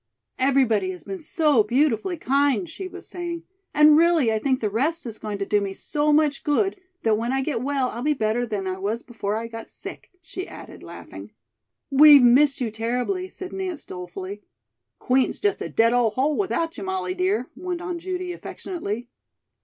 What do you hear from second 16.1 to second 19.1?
hole without you, Molly, dear," went on Judy affectionately.